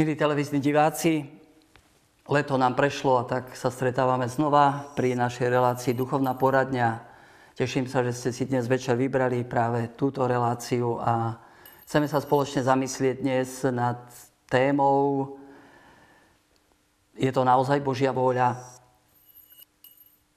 [0.00, 1.28] Milí televízni diváci,
[2.24, 7.04] leto nám prešlo a tak sa stretávame znova pri našej relácii Duchovná poradňa.
[7.52, 11.36] Teším sa, že ste si dnes večer vybrali práve túto reláciu a
[11.84, 14.00] chceme sa spoločne zamyslieť dnes nad
[14.48, 15.36] témou
[17.20, 18.56] Je to naozaj Božia vôľa?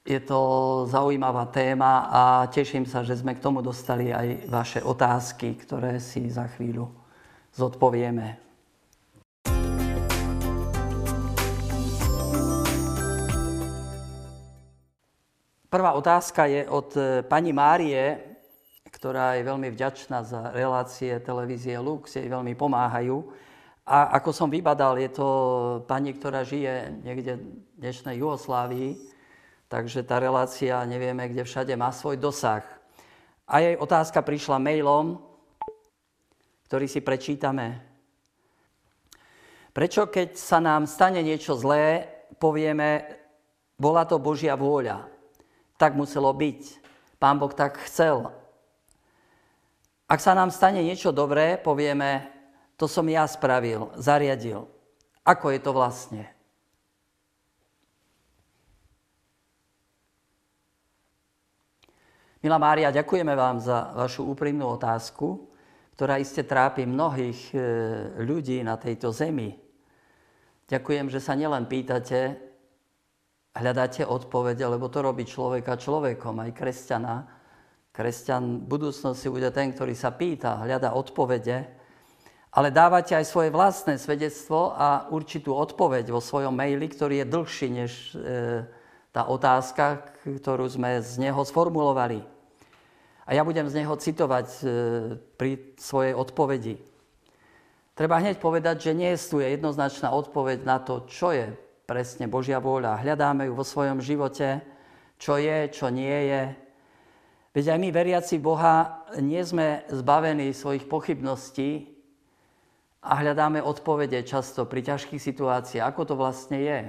[0.03, 5.55] Je to zaujímavá téma a teším sa, že sme k tomu dostali aj vaše otázky,
[5.55, 6.91] ktoré si za chvíľu
[7.55, 8.52] zodpovieme.
[15.73, 18.21] Prvá otázka je od e, pani Márie,
[18.93, 23.17] ktorá je veľmi vďačná za relácie televízie Lux, jej veľmi pomáhajú.
[23.81, 25.27] A ako som vybadal, je to
[25.89, 27.45] pani, ktorá žije niekde v
[27.81, 29.01] dnešnej Jugoslávii,
[29.65, 32.61] takže tá relácia, nevieme, kde všade, má svoj dosah.
[33.49, 35.25] A jej otázka prišla mailom,
[36.69, 37.81] ktorý si prečítame.
[39.73, 42.05] Prečo, keď sa nám stane niečo zlé,
[42.37, 43.09] povieme,
[43.73, 45.12] bola to Božia vôľa
[45.83, 46.79] tak muselo byť.
[47.19, 48.31] Pán Boh tak chcel.
[50.07, 52.23] Ak sa nám stane niečo dobré, povieme,
[52.79, 54.63] to som ja spravil, zariadil.
[55.27, 56.23] Ako je to vlastne?
[62.39, 65.51] Milá Mária, ďakujeme vám za vašu úprimnú otázku,
[65.99, 67.57] ktorá iste trápi mnohých e,
[68.23, 69.55] ľudí na tejto zemi.
[70.67, 72.52] Ďakujem, že sa nielen pýtate,
[73.53, 77.15] hľadáte odpovede, lebo to robí človeka človekom, aj kresťana.
[77.93, 81.69] Kresťan v budúcnosti bude ten, ktorý sa pýta, hľada odpovede,
[82.53, 87.67] ale dávate aj svoje vlastné svedectvo a určitú odpoveď vo svojom maili, ktorý je dlhší
[87.69, 88.65] než e,
[89.13, 92.25] tá otázka, ktorú sme z neho sformulovali.
[93.25, 94.63] A ja budem z neho citovať e,
[95.37, 96.81] pri svojej odpovedi.
[97.93, 99.21] Treba hneď povedať, že nie je
[99.53, 103.03] jednoznačná odpoveď na to, čo je presne Božia vôľa.
[103.03, 104.63] Hľadáme ju vo svojom živote,
[105.19, 106.43] čo je, čo nie je.
[107.53, 111.93] Veď aj my, veriaci Boha, nie sme zbavení svojich pochybností
[113.03, 116.79] a hľadáme odpovede často pri ťažkých situáciách, ako to vlastne je.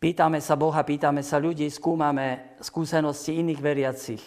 [0.00, 4.24] Pýtame sa Boha, pýtame sa ľudí, skúmame skúsenosti iných veriacich.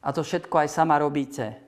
[0.00, 1.60] A to všetko aj sama robíte.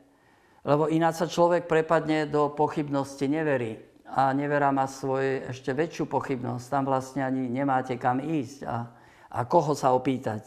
[0.67, 6.65] Lebo ináč sa človek prepadne do pochybnosti, neverí a nevera má svoje ešte väčšiu pochybnosť.
[6.71, 8.87] Tam vlastne ani nemáte kam ísť a,
[9.31, 10.47] a koho sa opýtať.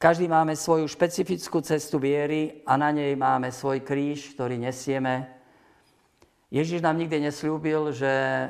[0.00, 5.28] Každý máme svoju špecifickú cestu viery a na nej máme svoj kríž, ktorý nesieme.
[6.48, 8.48] Ježiš nám nikdy nesľúbil, že,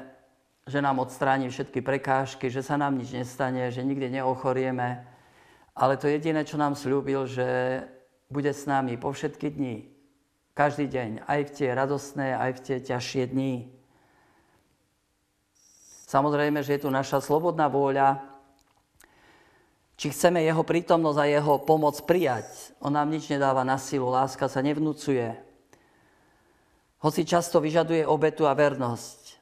[0.70, 5.02] že nám odstráni všetky prekážky, že sa nám nič nestane, že nikdy neochorieme.
[5.74, 7.82] Ale to jediné, čo nám slúbil, že
[8.30, 9.89] bude s nami po všetky dni,
[10.60, 13.72] každý deň, aj v tie radostné, aj v tie ťažšie dni.
[16.04, 18.20] Samozrejme, že je tu naša slobodná vôľa,
[19.96, 22.76] či chceme jeho prítomnosť a jeho pomoc prijať.
[22.76, 25.32] On nám nič nedáva na silu, láska sa nevnúcuje.
[27.00, 29.40] Hoci často vyžaduje obetu a vernosť.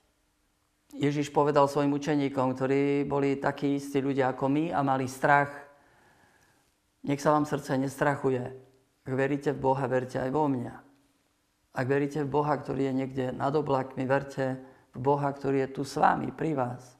[1.02, 5.50] Ježiš povedal svojim učeníkom, ktorí boli takí istí ľudia ako my a mali strach,
[7.02, 8.54] nech sa vám srdce nestrachuje.
[9.02, 10.88] Ak veríte v Boha, verte aj vo mňa.
[11.76, 14.58] Ak veríte v Boha, ktorý je niekde nad oblakmi, verte
[14.96, 16.98] v Boha, ktorý je tu s vami, pri vás.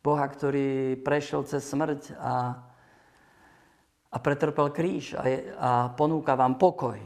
[0.00, 2.56] Boha, ktorý prešiel cez smrť a,
[4.08, 6.96] a pretrpel kríž a, je, a ponúka vám pokoj.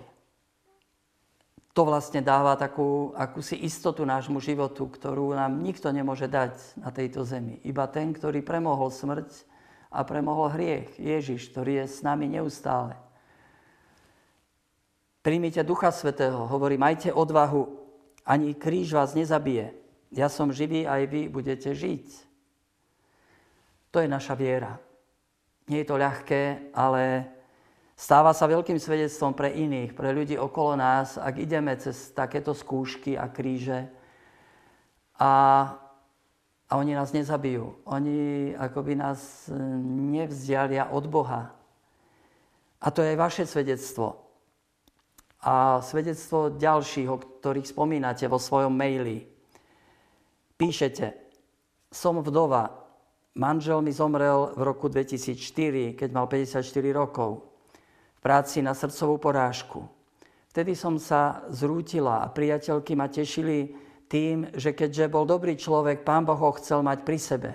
[1.75, 7.27] To vlastne dáva takú akúsi istotu nášmu životu, ktorú nám nikto nemôže dať na tejto
[7.27, 7.59] zemi.
[7.67, 9.43] Iba ten, ktorý premohol smrť
[9.91, 10.95] a premohol hriech.
[11.03, 12.95] Ježiš, ktorý je s nami neustále.
[15.25, 17.65] Príjmite Ducha Svetého, hovorí, majte odvahu,
[18.29, 19.73] ani kríž vás nezabije.
[20.13, 22.05] Ja som živý, aj vy budete žiť.
[23.89, 24.77] To je naša viera.
[25.65, 27.25] Nie je to ľahké, ale
[27.97, 33.17] stáva sa veľkým svedectvom pre iných, pre ľudí okolo nás, ak ideme cez takéto skúšky
[33.17, 33.89] a kríže
[35.17, 35.33] a,
[36.69, 37.81] a oni nás nezabijú.
[37.89, 39.49] Oni akoby nás
[39.89, 41.49] nevzdialia od Boha.
[42.77, 44.24] A to je aj vaše svedectvo
[45.45, 49.29] a svedectvo ďalších, o ktorých spomínate vo svojom maili.
[50.57, 51.13] Píšete,
[51.93, 52.73] som vdova,
[53.37, 56.65] manžel mi zomrel v roku 2004, keď mal 54
[56.97, 57.45] rokov,
[58.17, 59.85] v práci na srdcovú porážku.
[60.49, 63.77] Vtedy som sa zrútila a priateľky ma tešili
[64.09, 67.51] tým, že keďže bol dobrý človek, pán Boh ho chcel mať pri sebe.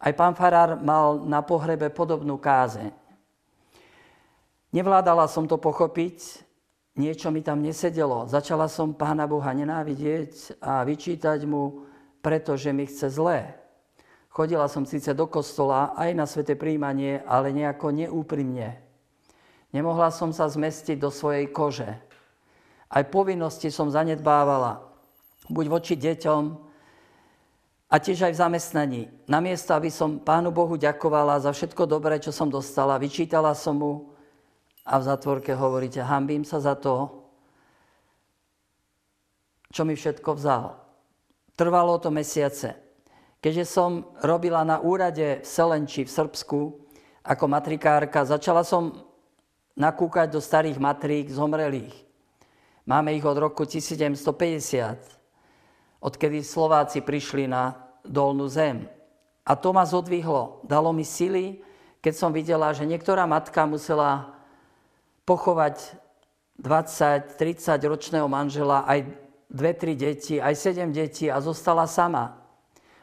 [0.00, 2.88] Aj pán Farár mal na pohrebe podobnú kázeň.
[4.70, 6.45] Nevládala som to pochopiť,
[6.96, 8.26] niečo mi tam nesedelo.
[8.26, 11.86] Začala som Pána Boha nenávidieť a vyčítať mu,
[12.24, 13.54] pretože mi chce zlé.
[14.32, 18.80] Chodila som síce do kostola aj na sveté príjmanie, ale nejako neúprimne.
[19.72, 21.96] Nemohla som sa zmestiť do svojej kože.
[22.88, 24.84] Aj povinnosti som zanedbávala,
[25.48, 26.66] buď voči deťom,
[27.86, 29.02] a tiež aj v zamestnaní.
[29.30, 33.92] Namiesto, aby som Pánu Bohu ďakovala za všetko dobré, čo som dostala, vyčítala som mu
[34.86, 37.26] a v zatvorke hovoríte, hambím sa za to,
[39.74, 40.78] čo mi všetko vzal.
[41.58, 42.78] Trvalo to mesiace.
[43.42, 46.60] Keďže som robila na úrade v Selenči v Srbsku
[47.26, 49.04] ako matrikárka, začala som
[49.74, 51.92] nakúkať do starých matrík zomrelých.
[52.86, 55.16] Máme ich od roku 1750
[56.06, 57.74] odkedy Slováci prišli na
[58.06, 58.86] dolnú zem.
[59.46, 61.62] A to ma zodvihlo, dalo mi sily,
[62.02, 64.35] keď som videla, že niektorá matka musela
[65.26, 65.98] pochovať
[66.62, 67.36] 20-30
[67.84, 69.04] ročného manžela, aj
[69.50, 72.38] dve, tri deti, aj sedem detí a zostala sama.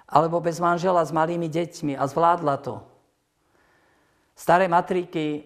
[0.07, 2.81] Alebo bez manžela s malými deťmi a zvládla to.
[4.33, 5.45] Staré matriky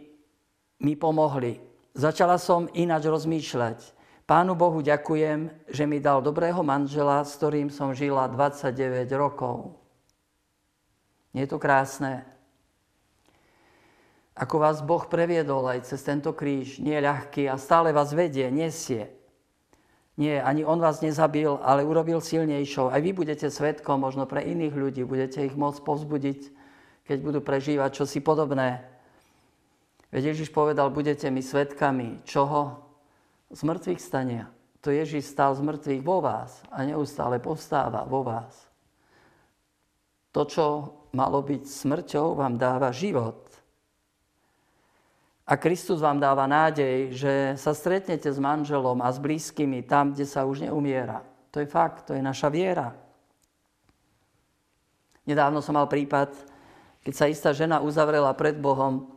[0.80, 1.60] mi pomohli.
[1.98, 3.98] Začala som ináč rozmýšľať.
[4.28, 9.80] Pánu Bohu ďakujem, že mi dal dobrého manžela, s ktorým som žila 29 rokov.
[11.32, 12.37] Nie je to krásne?
[14.38, 18.46] Ako vás Boh previedol aj cez tento kríž, nie je ľahký a stále vás vedie,
[18.54, 19.10] nesie.
[20.18, 22.94] Nie, ani on vás nezabil, ale urobil silnejšou.
[22.94, 26.42] Aj vy budete svetkom možno pre iných ľudí, budete ich môcť povzbudiť,
[27.10, 28.86] keď budú prežívať čosi podobné.
[30.14, 32.22] Veď Ježiš povedal, budete mi svetkami.
[32.26, 32.88] Čoho?
[33.52, 34.52] z mŕtvych stania.
[34.84, 38.68] To Ježiš stal z mŕtvych vo vás a neustále povstáva vo vás.
[40.36, 40.66] To, čo
[41.16, 43.47] malo byť smrťou, vám dáva život.
[45.48, 50.28] A Kristus vám dáva nádej, že sa stretnete s manželom a s blízkymi tam, kde
[50.28, 51.24] sa už neumiera.
[51.56, 52.92] To je fakt, to je naša viera.
[55.24, 56.36] Nedávno som mal prípad,
[57.08, 59.08] keď sa istá žena uzavrela pred Bohom,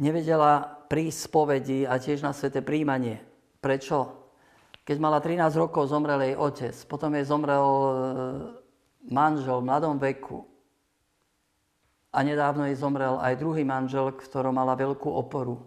[0.00, 3.20] nevedela prísť spovedi a tiež na sveté príjmanie.
[3.60, 4.24] Prečo?
[4.84, 6.76] Keď mala 13 rokov, zomrel jej otec.
[6.88, 7.92] Potom jej zomrel e,
[9.08, 10.44] manžel v mladom veku.
[12.14, 15.58] A nedávno jej zomrel aj druhý manžel, ktorom mala veľkú oporu.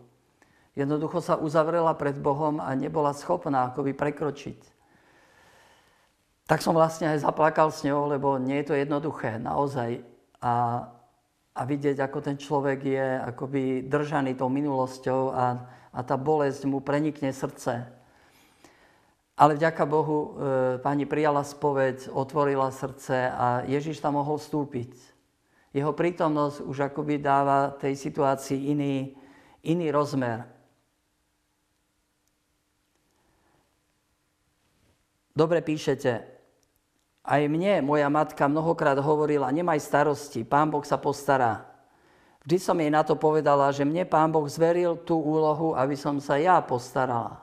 [0.79, 4.59] Jednoducho sa uzavrela pred Bohom a nebola schopná akoby prekročiť.
[6.47, 9.99] Tak som vlastne aj zaplakal s ňou, lebo nie je to jednoduché, naozaj.
[10.39, 10.87] A
[11.57, 15.45] a vidieť, ako ten človek je akoby držaný tou minulosťou a,
[15.89, 17.81] a tá bolesť mu prenikne srdce.
[19.37, 20.29] Ale vďaka Bohu e,
[20.81, 25.16] pani prijala spoveď, otvorila srdce a Ježiš tam mohol vstúpiť.
[25.77, 29.13] Jeho prítomnosť už akoby dáva tej situácii iný,
[29.61, 30.49] iný rozmer.
[35.37, 36.25] Dobre píšete,
[37.21, 41.69] aj mne moja matka mnohokrát hovorila, nemaj starosti, pán Boh sa postará.
[42.41, 46.17] Vždy som jej na to povedala, že mne pán Boh zveril tú úlohu, aby som
[46.17, 47.37] sa ja postarala.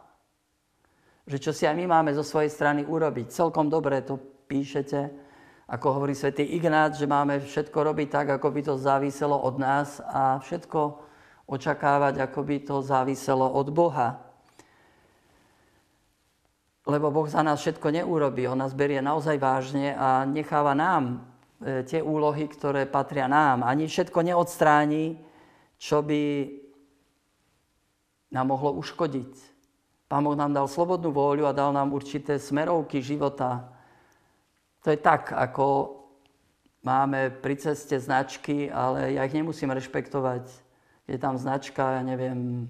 [1.23, 3.31] Že čo si aj my máme zo svojej strany urobiť.
[3.31, 4.19] Celkom dobre to
[4.51, 5.24] píšete,
[5.65, 10.01] ako hovorí svätý Ignác, že máme všetko robiť tak, ako by to záviselo od nás
[10.05, 10.81] a všetko
[11.49, 14.25] očakávať, ako by to záviselo od Boha
[16.85, 18.45] lebo Boh za nás všetko neurobí.
[18.45, 21.25] On nás berie naozaj vážne a necháva nám
[21.61, 23.65] e, tie úlohy, ktoré patria nám.
[23.65, 25.17] Ani všetko neodstráni,
[25.81, 26.53] čo by
[28.37, 29.33] nám mohlo uškodiť.
[30.13, 33.74] Pán Boh nám dal slobodnú vôľu a dal nám určité smerovky života.
[34.85, 35.97] To je tak, ako
[36.85, 40.45] máme pri ceste značky, ale ja ich nemusím rešpektovať.
[41.09, 42.69] Je tam značka, ja neviem,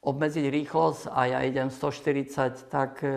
[0.00, 3.12] obmedziť rýchlosť a ja idem 140, tak e,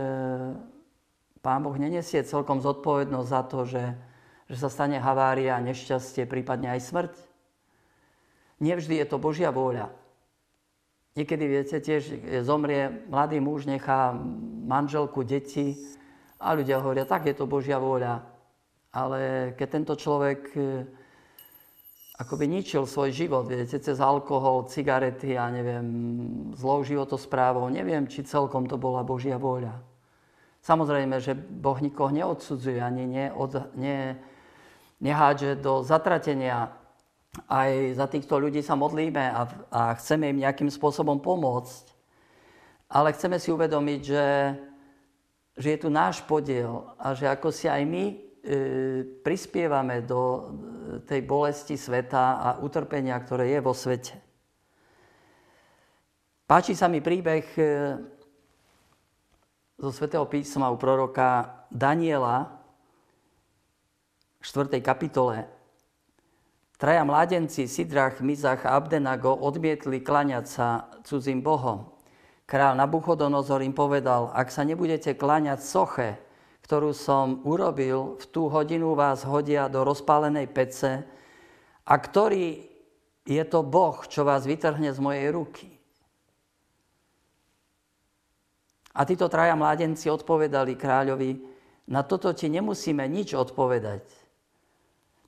[1.39, 3.83] pán Boh nenesie celkom zodpovednosť za to, že,
[4.51, 7.13] že sa stane havária, nešťastie, prípadne aj smrť.
[8.59, 9.95] Nevždy je to Božia vôľa.
[11.15, 12.11] Niekedy, viete, tiež
[12.43, 14.11] zomrie mladý muž, nechá
[14.67, 15.79] manželku, deti
[16.39, 18.21] a ľudia hovoria, tak je to Božia vôľa.
[18.95, 20.87] Ale keď tento človek e,
[22.15, 25.87] akoby ničil svoj život, viete, cez alkohol, cigarety a neviem,
[26.55, 27.67] zlou životosprávou.
[27.67, 29.75] Neviem, či celkom to bola Božia vôľa.
[30.63, 34.17] Samozrejme, že Boh nikoho neodsudzuje, ani neod, ne,
[35.03, 36.73] nehádže do zatratenia.
[37.51, 41.91] Aj za týchto ľudí sa modlíme a, a chceme im nejakým spôsobom pomôcť.
[42.89, 44.23] Ale chceme si uvedomiť, že,
[45.55, 48.57] že je tu náš podiel a že ako si aj my E,
[49.25, 50.53] prispievame do
[51.09, 54.21] tej bolesti sveta a utrpenia, ktoré je vo svete.
[56.45, 57.63] Páči sa mi príbeh e,
[59.81, 62.53] zo svätého písma u proroka Daniela
[64.37, 64.77] v 4.
[64.77, 65.49] kapitole.
[66.77, 70.67] Traja mládenci Sidrach, Mizach a Abdenago odmietli klaňať sa
[71.01, 71.94] cudzím bohom.
[72.45, 76.09] Král Nabuchodonozor im povedal, ak sa nebudete klaňať soche,
[76.61, 81.05] ktorú som urobil, v tú hodinu vás hodia do rozpálenej pece
[81.85, 82.65] a ktorý
[83.25, 85.69] je to Boh, čo vás vytrhne z mojej ruky.
[88.95, 91.41] A títo traja mládenci odpovedali kráľovi,
[91.89, 94.05] na toto ti nemusíme nič odpovedať.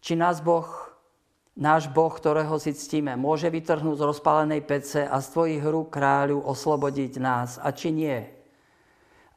[0.01, 0.86] Či nás Boh
[1.57, 6.45] náš Boh, ktorého si ctíme, môže vytrhnúť z rozpálenej pece a z tvojich rúk kráľu
[6.45, 8.21] oslobodiť nás, a či nie.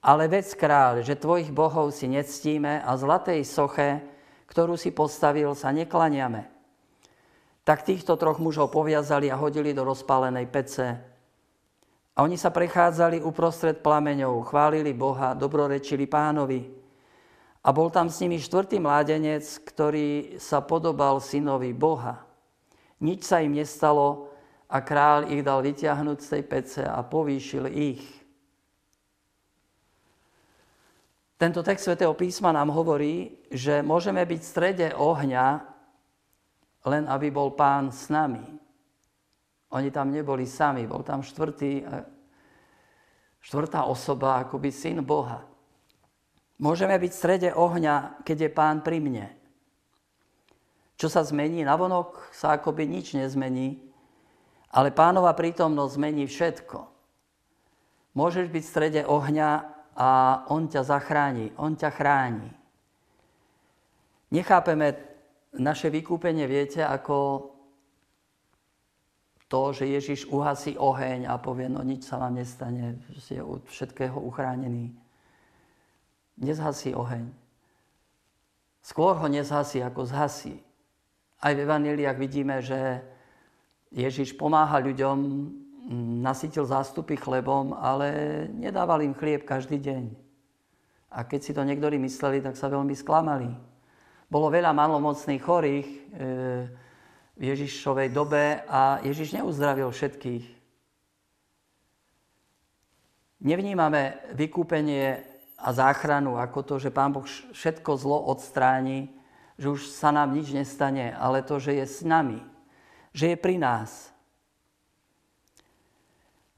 [0.05, 4.05] Ale vec kráľ, že tvojich bohov si nectíme a zlatej soche,
[4.53, 6.49] ktorú si postavil, sa neklaniame.
[7.65, 10.87] Tak týchto troch mužov poviazali a hodili do rozpálenej pece.
[12.17, 16.80] A oni sa prechádzali uprostred plameňov, chválili Boha, dobrorečili pánovi.
[17.61, 22.25] A bol tam s nimi štvrtý mládenec, ktorý sa podobal synovi Boha.
[23.05, 24.33] Nič sa im nestalo
[24.65, 28.05] a kráľ ich dal vyťahnuť z tej pece a povýšil ich.
[31.41, 35.65] Tento text svätého písma nám hovorí, že môžeme byť v strede ohňa,
[36.85, 38.45] len aby bol pán s nami.
[39.73, 41.85] Oni tam neboli sami, bol tam štvrtý,
[43.41, 45.50] štvrtá osoba, akoby syn Boha.
[46.61, 49.33] Môžeme byť v strede ohňa, keď je pán pri mne.
[51.01, 51.65] Čo sa zmení?
[51.65, 53.81] Navonok sa akoby nič nezmení,
[54.69, 56.85] ale pánova prítomnosť zmení všetko.
[58.13, 59.51] Môžeš byť v strede ohňa
[59.97, 60.09] a
[60.53, 62.53] on ťa zachráni, on ťa chráni.
[64.29, 65.01] Nechápeme
[65.57, 67.49] naše vykúpenie, viete, ako
[69.49, 74.21] to, že Ježiš uhasí oheň a povie, no nič sa vám nestane, je od všetkého
[74.21, 74.93] uchránený
[76.41, 77.29] nezhasí oheň.
[78.81, 80.57] Skôr ho nezhasí, ako zhasí.
[81.41, 83.05] Aj v Evaneliách vidíme, že
[83.93, 85.19] Ježiš pomáha ľuďom,
[86.21, 90.05] nasytil zástupy chlebom, ale nedával im chlieb každý deň.
[91.11, 93.51] A keď si to niektorí mysleli, tak sa veľmi sklamali.
[94.31, 95.97] Bolo veľa malomocných chorých e,
[97.35, 100.45] v Ježišovej dobe a Ježiš neuzdravil všetkých.
[103.43, 105.30] Nevnímame vykúpenie
[105.61, 109.13] a záchranu, ako to, že Pán Boh všetko zlo odstráni,
[109.61, 112.41] že už sa nám nič nestane, ale to, že je s nami,
[113.13, 114.09] že je pri nás.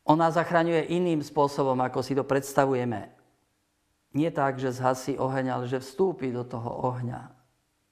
[0.07, 3.11] On nás zachraňuje iným spôsobom, ako si to predstavujeme.
[4.15, 7.33] Nie tak, že zhasí oheň, ale že vstúpi do toho ohňa.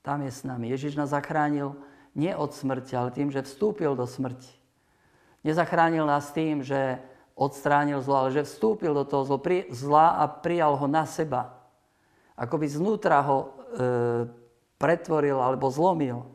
[0.03, 0.71] Tam je s nami.
[0.71, 1.75] Ježiš nás zachránil
[2.15, 4.51] nie od smrti, ale tým, že vstúpil do smrti.
[5.47, 7.01] Nezachránil nás tým, že
[7.41, 9.25] odstránil zlo, ale že vstúpil do toho
[9.73, 11.57] zla a prijal ho na seba.
[12.37, 13.47] Ako by znútra ho e,
[14.77, 16.29] pretvoril alebo zlomil.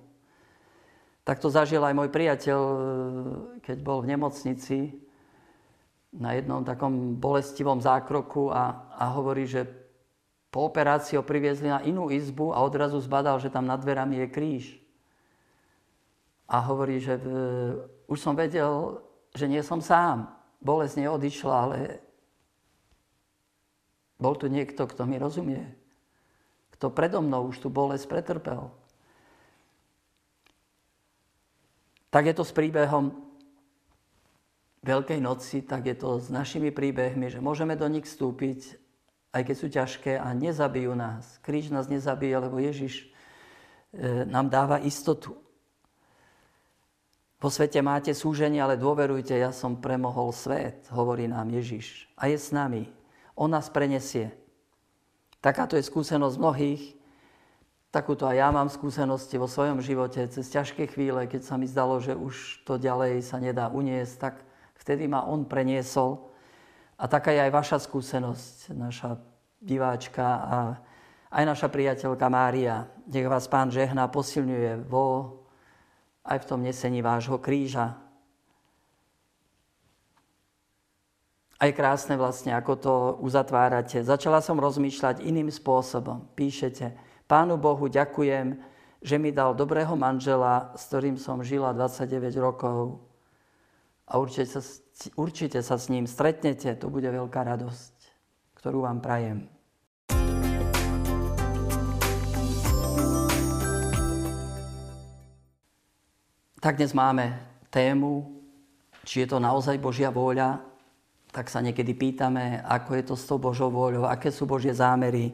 [1.22, 2.78] Tak to zažil aj môj priateľ, e,
[3.62, 4.98] keď bol v nemocnici
[6.10, 9.70] na jednom takom bolestivom zákroku a, a hovorí, že
[10.50, 14.28] po operácii ho priviezli na inú izbu a odrazu zbadal, že tam nad dverami je
[14.34, 14.66] kríž.
[16.50, 17.26] A hovorí, že e,
[18.10, 19.06] už som vedel,
[19.38, 20.35] že nie som sám
[20.66, 21.80] bolesť neodišla, ale
[24.18, 25.62] bol tu niekto, kto mi rozumie.
[26.74, 28.74] Kto predo mnou už tú bolesť pretrpel.
[32.10, 33.26] Tak je to s príbehom
[34.86, 38.78] Veľkej noci, tak je to s našimi príbehmi, že môžeme do nich vstúpiť,
[39.34, 41.42] aj keď sú ťažké a nezabijú nás.
[41.42, 43.06] Kríž nás nezabije, lebo Ježiš e,
[44.30, 45.42] nám dáva istotu.
[47.46, 52.10] Po svete máte súženie, ale dôverujte, ja som premohol svet, hovorí nám Ježiš.
[52.18, 52.90] A je s nami.
[53.38, 54.34] On nás prenesie.
[55.46, 56.98] Takáto je skúsenosť mnohých.
[57.94, 62.02] Takúto aj ja mám skúsenosti vo svojom živote cez ťažké chvíle, keď sa mi zdalo,
[62.02, 64.42] že už to ďalej sa nedá uniesť, tak
[64.82, 66.26] vtedy ma On preniesol.
[66.98, 69.22] A taká je aj vaša skúsenosť, naša
[69.62, 70.58] diváčka a
[71.30, 72.90] aj naša priateľka Mária.
[73.06, 75.45] Nech vás Pán žehná, posilňuje vo
[76.26, 78.02] aj v tom nesení vášho kríža.
[81.56, 84.04] A je krásne vlastne, ako to uzatvárate.
[84.04, 86.28] Začala som rozmýšľať iným spôsobom.
[86.36, 86.92] Píšete,
[87.26, 88.54] Pánu Bohu ďakujem,
[89.02, 93.02] že mi dal dobrého manžela, s ktorým som žila 29 rokov.
[94.06, 94.62] A určite sa,
[95.18, 97.96] určite sa s ním stretnete, to bude veľká radosť,
[98.62, 99.55] ktorú vám prajem.
[106.66, 107.30] Tak dnes máme
[107.70, 108.42] tému,
[109.06, 110.66] či je to naozaj Božia vôľa,
[111.30, 115.30] tak sa niekedy pýtame, ako je to s tou Božou voľou, aké sú Božie zámery.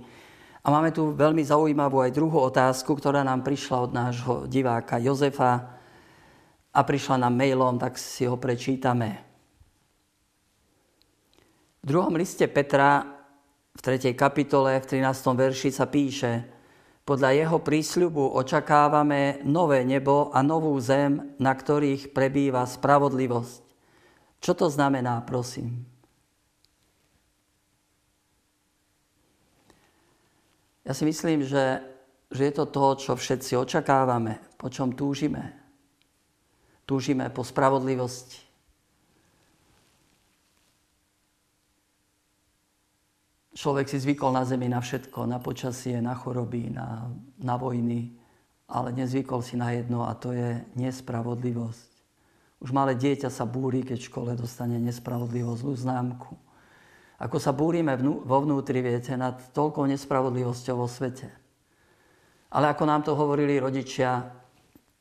[0.59, 5.71] A máme tu veľmi zaujímavú aj druhú otázku, ktorá nám prišla od nášho diváka Jozefa
[6.75, 9.23] a prišla nám mailom, tak si ho prečítame.
[11.79, 13.07] V druhom liste Petra
[13.71, 14.11] v 3.
[14.19, 15.07] kapitole v 13.
[15.15, 16.59] verši sa píše
[17.11, 23.67] Podľa jeho prísľubu očakávame nové nebo a novú zem, na ktorých prebýva spravodlivosť.
[24.39, 25.83] Čo to znamená, prosím?
[30.87, 31.83] Ja si myslím, že,
[32.31, 35.51] že je to to, čo všetci očakávame, po čom túžime.
[36.87, 38.39] Túžime po spravodlivosti.
[43.51, 48.15] Človek si zvykol na zemi na všetko, na počasie, na choroby, na, na vojny,
[48.71, 51.91] ale nezvykol si na jedno a to je nespravodlivosť.
[52.63, 56.33] Už malé dieťa sa búri, keď v škole dostane nespravodlivosť, zlú známku.
[57.21, 61.29] Ako sa búrime vnú, vo vnútri, viete, nad toľkou nespravodlivosťou vo svete.
[62.49, 64.31] Ale ako nám to hovorili rodičia,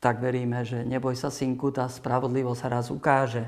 [0.01, 3.45] tak veríme, že neboj sa, synku, tá spravodlivosť sa raz ukáže.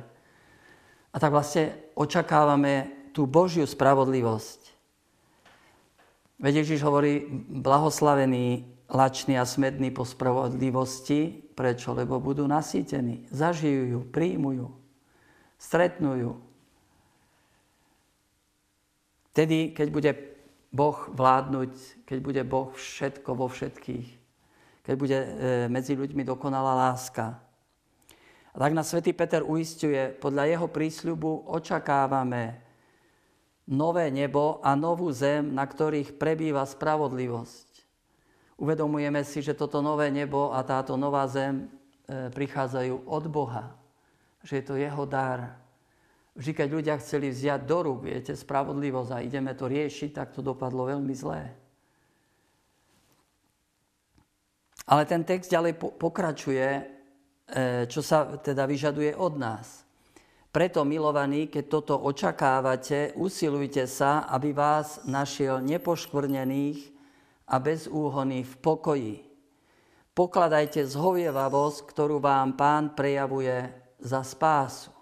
[1.13, 4.72] A tak vlastne očakávame tú Božiu spravodlivosť.
[6.39, 11.43] Veď Ježiš hovorí, blahoslavený lační a smední po spravodlivosti.
[11.53, 11.93] Prečo?
[11.93, 13.29] Lebo budú nasýtení.
[13.29, 14.73] Zažijú ju, príjmu
[15.63, 16.31] stretnú ju.
[19.31, 20.11] Vtedy, keď bude
[20.69, 21.71] Boh vládnuť,
[22.05, 24.07] keď bude Boh všetko vo všetkých,
[24.83, 25.27] keď bude e,
[25.71, 27.39] medzi ľuďmi dokonalá láska.
[28.53, 32.61] A tak nás svätý Peter uistuje, podľa jeho prísľubu očakávame
[33.67, 37.73] nové nebo a novú zem, na ktorých prebýva spravodlivosť.
[38.59, 41.67] Uvedomujeme si, že toto nové nebo a táto nová zem
[42.07, 43.75] e, prichádzajú od Boha.
[44.43, 45.57] Že je to jeho dar.
[46.33, 50.41] Vždy, keď ľudia chceli vziať do rúk, viete, spravodlivosť a ideme to riešiť, tak to
[50.41, 51.53] dopadlo veľmi zlé.
[54.83, 56.83] Ale ten text ďalej pokračuje, e,
[57.87, 59.82] čo sa teda vyžaduje od nás.
[60.53, 66.93] Preto, milovaní, keď toto očakávate, usilujte sa, aby vás našiel nepoškvrnených
[67.49, 69.15] a bez úhony v pokoji.
[70.13, 73.65] Pokladajte zhovievavosť, ktorú vám pán prejavuje
[73.97, 74.93] za spásu.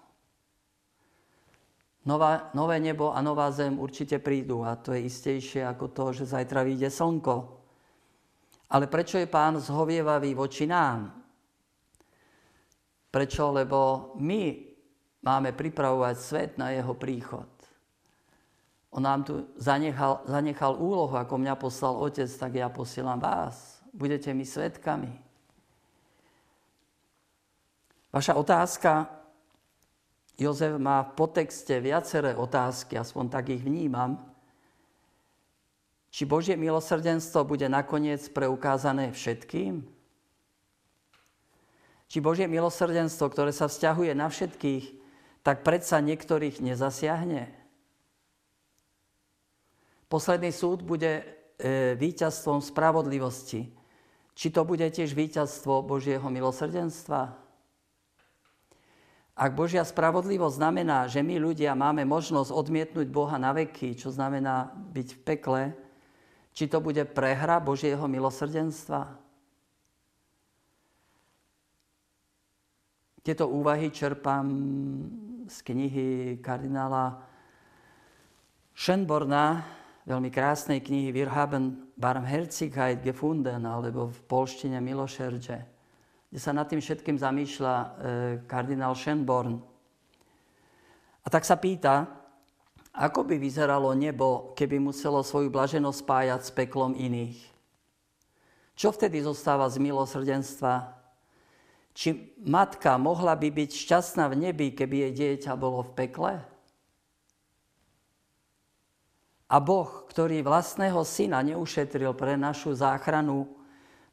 [2.08, 6.32] Nová, nové nebo a nová zem určite prídu a to je istejšie ako to, že
[6.32, 7.36] zajtra vyjde slnko.
[8.72, 11.12] Ale prečo je pán zhovievavý voči nám?
[13.12, 13.52] Prečo?
[13.52, 14.71] Lebo my
[15.22, 17.46] máme pripravovať svet na jeho príchod.
[18.92, 23.80] On nám tu zanechal, zanechal úlohu, ako mňa poslal otec, tak ja posielam vás.
[23.94, 25.08] Budete mi svetkami.
[28.12, 29.08] Vaša otázka,
[30.36, 34.20] Jozef má v potexte viaceré otázky, aspoň tak ich vnímam.
[36.12, 39.80] Či Božie milosrdenstvo bude nakoniec preukázané všetkým?
[42.12, 45.01] Či Božie milosrdenstvo, ktoré sa vzťahuje na všetkých,
[45.42, 47.50] tak predsa niektorých nezasiahne?
[50.06, 51.24] Posledný súd bude
[51.58, 53.74] e, víťazstvom spravodlivosti.
[54.32, 57.42] Či to bude tiež víťazstvo Božieho milosrdenstva?
[59.32, 64.68] Ak Božia spravodlivosť znamená, že my ľudia máme možnosť odmietnúť Boha na veky, čo znamená
[64.92, 65.62] byť v pekle,
[66.52, 69.16] či to bude prehra Božieho milosrdenstva?
[73.24, 74.52] Tieto úvahy čerpám
[75.48, 77.18] z knihy kardinála
[78.78, 79.66] Schönborna,
[80.06, 85.58] veľmi krásnej knihy Wir haben Barmherzigkeit gefunden, alebo v polštine Milošerdže,
[86.30, 87.86] kde sa nad tým všetkým zamýšľa e,
[88.46, 89.58] kardinál Schönborn.
[91.22, 92.06] A tak sa pýta,
[92.94, 97.38] ako by vyzeralo nebo, keby muselo svoju blaženosť spájať s peklom iných?
[98.78, 101.01] Čo vtedy zostáva z milosrdenstva?
[101.92, 106.32] Či matka mohla by byť šťastná v nebi, keby jej dieťa bolo v pekle?
[109.52, 113.44] A Boh, ktorý vlastného syna neušetril pre našu záchranu,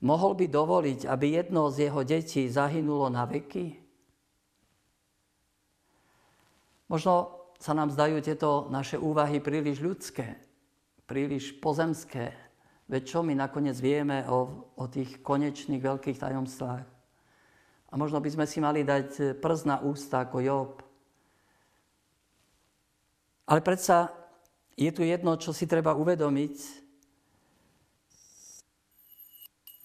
[0.04, 3.80] mohol by dovoliť, aby jedno z jeho detí zahynulo na veky?
[6.92, 10.36] Možno sa nám zdajú tieto naše úvahy príliš ľudské,
[11.08, 12.36] príliš pozemské.
[12.92, 16.99] Veď čo my nakoniec vieme o, o tých konečných veľkých tajomstvách?
[17.89, 20.71] A možno by sme si mali dať prst na ústa ako Job.
[23.49, 24.13] Ale predsa
[24.78, 26.56] je tu jedno, čo si treba uvedomiť.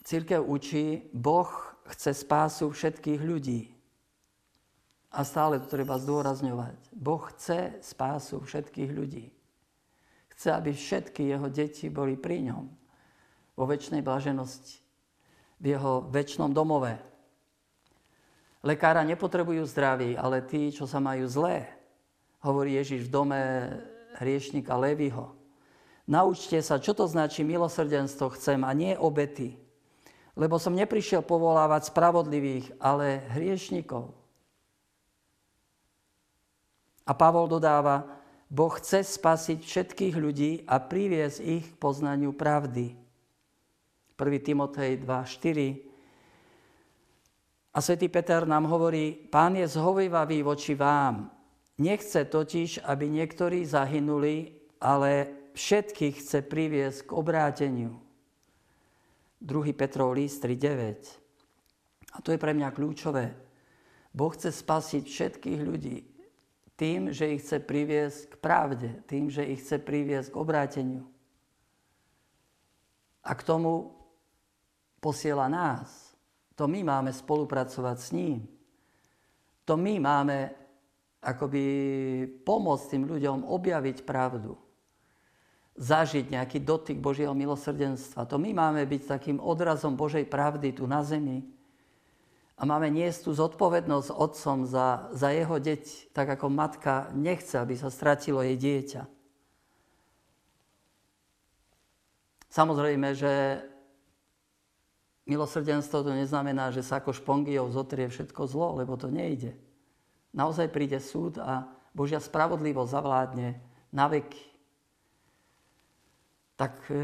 [0.04, 1.48] Církev učí, Boh
[1.88, 3.72] chce spásu všetkých ľudí.
[5.08, 6.76] A stále to treba zdôrazňovať.
[6.92, 9.32] Boh chce spásu všetkých ľudí.
[10.36, 12.68] Chce, aby všetky jeho deti boli pri ňom.
[13.56, 14.82] Vo väčšnej blaženosti.
[15.62, 17.13] V jeho väčšnom domove.
[18.64, 21.68] Lekára nepotrebujú zdraví, ale tí, čo sa majú zlé.
[22.40, 23.40] Hovorí Ježiš v dome
[24.16, 25.36] hriešnika Levyho.
[26.08, 29.60] Naučte sa, čo to značí milosrdenstvo chcem a nie obety.
[30.32, 34.16] Lebo som neprišiel povolávať spravodlivých, ale hriešnikov.
[37.04, 38.08] A Pavol dodáva,
[38.48, 42.96] Boh chce spasiť všetkých ľudí a priviesť ich k poznaniu pravdy.
[44.16, 44.24] 1.
[44.40, 45.93] Timotej 2.4
[47.74, 51.26] A svätý Peter nám hovorí, pán je zhovivavý voči vám.
[51.82, 55.26] Nechce totiž, aby niektorí zahynuli, ale
[55.58, 57.98] všetkých chce priviesť k obráteniu.
[59.42, 59.74] 2.
[59.74, 63.34] Petrov list 3.9 A to je pre mňa kľúčové.
[64.14, 66.06] Boh chce spasiť všetkých ľudí,
[66.78, 71.02] tým, že ich chce priviesť k pravde, tým, že ich chce priviesť k obráteniu.
[73.26, 73.94] A k tomu
[75.02, 76.03] posiela nás.
[76.54, 78.46] To my máme spolupracovať s ním.
[79.64, 80.52] To my máme
[81.24, 81.64] akoby
[82.44, 84.54] pomôcť tým ľuďom objaviť pravdu.
[85.74, 88.28] Zažiť nejaký dotyk Božieho milosrdenstva.
[88.30, 91.42] To my máme byť takým odrazom Božej pravdy tu na zemi
[92.54, 97.74] a máme niesť tú zodpovednosť otcom za, za jeho deť, tak ako matka nechce, aby
[97.74, 99.02] sa stratilo jej dieťa.
[102.54, 103.58] Samozrejme, že
[105.24, 109.56] milosrdenstvo to neznamená, že sa ako špongiou zotrie všetko zlo, lebo to nejde.
[110.36, 113.48] Naozaj príde súd a Božia spravodlivosť zavládne
[113.94, 114.44] na veky.
[116.54, 116.96] Tak e,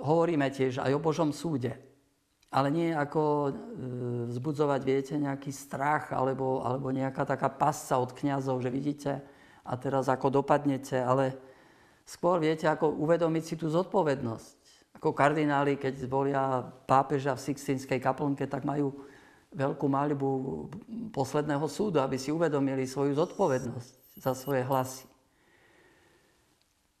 [0.00, 1.76] hovoríme tiež aj o Božom súde
[2.56, 3.52] ale nie ako e,
[4.32, 9.12] vzbudzovať, viete, nejaký strach alebo, alebo nejaká taká pasca od kňazov, že vidíte
[9.60, 11.36] a teraz ako dopadnete, ale
[12.08, 14.55] skôr viete, ako uvedomiť si tú zodpovednosť.
[14.96, 18.96] Ako kardináli, keď zvolia pápeža v Sixtinskej kaplnke, tak majú
[19.52, 20.28] veľkú maľbu
[21.12, 25.04] posledného súdu, aby si uvedomili svoju zodpovednosť za svoje hlasy.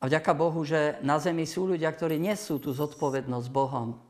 [0.00, 4.06] A vďaka Bohu, že na zemi sú ľudia, ktorí nesú tú zodpovednosť Bohom,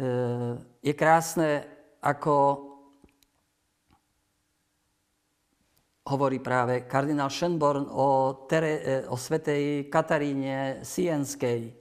[0.00, 1.60] Eh, je krásne,
[2.00, 2.34] ako
[6.08, 11.76] hovorí práve kardinál Schönborn o, tere, eh, o svetej Kataríne Sienskej,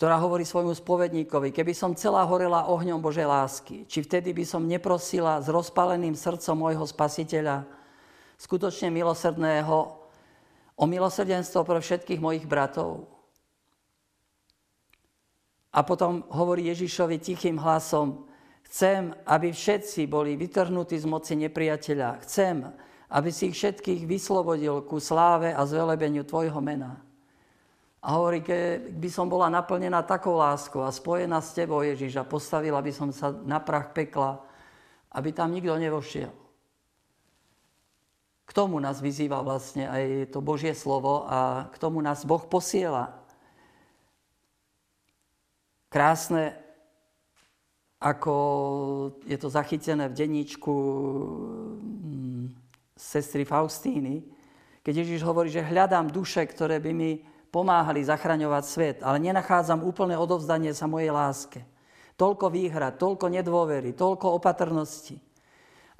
[0.00, 4.64] ktorá hovorí svojmu spovedníkovi, keby som celá horela ohňom Božej lásky, či vtedy by som
[4.64, 7.68] neprosila s rozpaleným srdcom môjho spasiteľa,
[8.40, 10.00] skutočne milosrdného,
[10.80, 13.12] o milosrdenstvo pre všetkých mojich bratov.
[15.68, 18.24] A potom hovorí Ježišovi tichým hlasom,
[18.72, 22.24] chcem, aby všetci boli vytrhnutí z moci nepriateľa.
[22.24, 22.64] Chcem,
[23.12, 27.09] aby si ich všetkých vyslobodil ku sláve a zvelebeniu Tvojho mena.
[28.00, 32.24] A hovorí, keď by som bola naplnená takou láskou a spojená s Tebou, Ježiš, a
[32.24, 34.40] postavila by som sa na prach pekla,
[35.12, 36.32] aby tam nikto nevošiel.
[38.48, 43.20] K tomu nás vyzýva vlastne aj to Božie slovo a k tomu nás Boh posiela
[45.90, 46.54] krásne,
[48.00, 48.34] ako
[49.26, 50.74] je to zachytené v denníčku
[51.76, 52.44] mm,
[52.96, 54.24] sestry Faustíny,
[54.80, 60.14] keď Ježiš hovorí, že hľadám duše, ktoré by mi pomáhali zachraňovať svet, ale nenachádzam úplné
[60.14, 61.60] odovzdanie sa mojej láske.
[62.14, 65.18] Toľko výhrad, toľko nedôvery, toľko opatrnosti.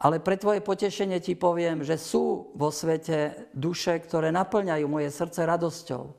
[0.00, 5.44] Ale pre tvoje potešenie ti poviem, že sú vo svete duše, ktoré naplňajú moje srdce
[5.44, 6.16] radosťou.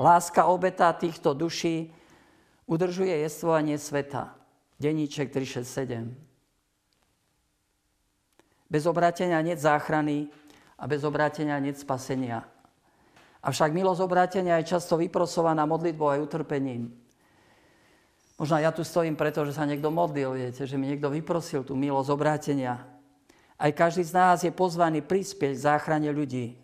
[0.00, 1.92] Láska obeta týchto duší
[2.64, 4.32] udržuje jestvovanie sveta.
[4.80, 6.16] Deníček 367.
[8.70, 10.32] Bez obrátenia nie záchrany
[10.80, 12.48] a bez obrátenia nie spasenia.
[13.40, 16.92] Avšak milosť obrátenia je často vyprosovaná modlitbou aj utrpením.
[18.36, 21.76] Možno ja tu stojím preto, že sa niekto modlil, viete, že mi niekto vyprosil tú
[21.76, 22.80] milosť obrátenia.
[23.60, 26.56] Aj každý z nás je pozvaný prispieť k záchrane ľudí.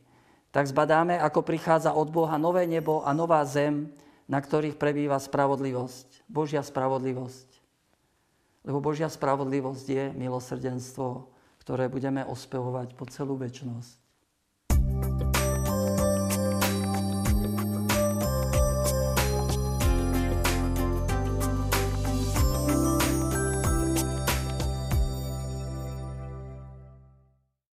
[0.49, 3.93] Tak zbadáme, ako prichádza od Boha nové nebo a nová zem,
[4.25, 6.25] na ktorých prebýva spravodlivosť.
[6.25, 7.49] Božia spravodlivosť.
[8.65, 11.29] Lebo Božia spravodlivosť je milosrdenstvo,
[11.61, 14.06] ktoré budeme ospevovať po celú väčnosť.